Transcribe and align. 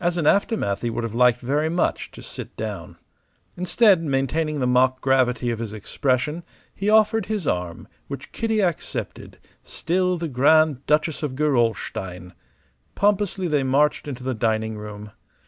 As 0.00 0.16
an 0.16 0.24
aftermath 0.24 0.82
he 0.82 0.88
would 0.88 1.02
have 1.02 1.16
liked 1.16 1.40
very 1.40 1.68
much 1.68 2.12
to 2.12 2.22
sit 2.22 2.56
down. 2.56 2.96
Instead, 3.56 4.00
maintaining 4.04 4.60
the 4.60 4.68
mock 4.68 5.00
gravity 5.00 5.50
of 5.50 5.58
his 5.58 5.72
expression, 5.72 6.44
he 6.72 6.88
offered 6.88 7.26
his 7.26 7.44
arm, 7.44 7.88
which 8.06 8.30
Kitty 8.30 8.60
accepted, 8.62 9.38
still 9.64 10.16
the 10.16 10.28
Grand 10.28 10.86
Duchess 10.86 11.24
of 11.24 11.34
Gerolstein. 11.34 12.34
Pompously 12.94 13.48
they 13.48 13.64
marched 13.64 14.06
into 14.06 14.22
the 14.22 14.32
dining 14.32 14.78
room. 14.78 15.10